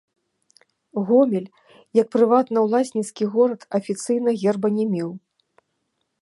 [1.09, 1.49] Гомель
[1.99, 5.09] як прыватнаўласніцкі горад афіцыйна герба не меў.